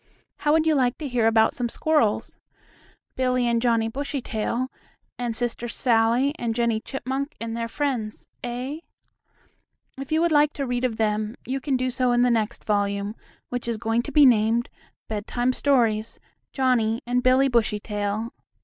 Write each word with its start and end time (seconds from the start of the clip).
How 0.37 0.51
would 0.51 0.65
you 0.65 0.73
like 0.73 0.97
to 0.97 1.07
hear 1.07 1.27
about 1.27 1.53
some 1.53 1.69
squirrels? 1.69 2.35
Billie 3.15 3.47
and 3.47 3.61
Johnnie 3.61 3.87
Bushytail 3.87 4.71
and 5.19 5.35
Sister 5.35 5.67
Sallie 5.67 6.33
and 6.39 6.55
Jennie 6.55 6.79
Chipmunk 6.81 7.35
and 7.39 7.55
their 7.55 7.67
friends, 7.67 8.27
eh? 8.43 8.79
If 9.99 10.11
you 10.11 10.19
would 10.21 10.31
like 10.31 10.53
to 10.53 10.65
read 10.65 10.85
of 10.85 10.97
them 10.97 11.35
you 11.45 11.61
can 11.61 11.77
do 11.77 11.91
so 11.91 12.13
in 12.13 12.23
the 12.23 12.31
next 12.31 12.63
volume, 12.63 13.13
which 13.49 13.67
is 13.67 13.77
going 13.77 14.01
to 14.01 14.11
be 14.11 14.25
named, 14.25 14.69
"Bedtime 15.07 15.53
Stories: 15.53 16.19
Johnnie 16.51 17.03
and 17.05 17.21
Billie 17.21 17.47
Bushytail." 17.47 18.33